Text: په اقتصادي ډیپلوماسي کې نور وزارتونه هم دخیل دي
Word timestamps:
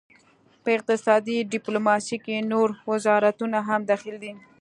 په 0.63 0.69
اقتصادي 0.77 1.37
ډیپلوماسي 1.53 2.17
کې 2.25 2.47
نور 2.51 2.67
وزارتونه 2.91 3.57
هم 3.67 3.81
دخیل 3.91 4.15
دي 4.23 4.31